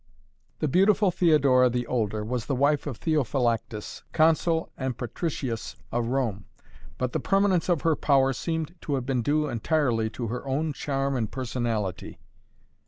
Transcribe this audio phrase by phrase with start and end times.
[0.57, 6.45] The beautiful Theodora the older was the wife of Theophylactus, Consul and Patricius of Rome,
[6.97, 10.73] but the permanence of her power seemed to have been due entirely to her own
[10.73, 12.17] charm and personality.